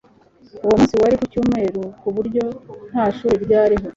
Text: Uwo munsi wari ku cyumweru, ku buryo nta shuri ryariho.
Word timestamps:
Uwo 0.65 0.75
munsi 0.79 0.93
wari 1.01 1.15
ku 1.19 1.25
cyumweru, 1.31 1.81
ku 2.01 2.07
buryo 2.15 2.43
nta 2.91 3.05
shuri 3.15 3.35
ryariho. 3.45 3.85